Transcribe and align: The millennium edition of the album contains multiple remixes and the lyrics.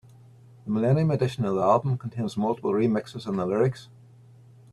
The 0.65 0.71
millennium 0.71 1.11
edition 1.11 1.45
of 1.45 1.53
the 1.53 1.61
album 1.61 1.95
contains 1.95 2.35
multiple 2.35 2.71
remixes 2.73 3.27
and 3.27 3.37
the 3.37 3.45
lyrics. 3.45 3.87